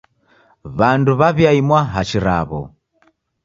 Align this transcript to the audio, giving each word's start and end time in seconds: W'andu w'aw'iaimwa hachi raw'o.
W'andu 0.77 1.11
w'aw'iaimwa 1.19 1.79
hachi 1.93 2.19
raw'o. 2.25 2.61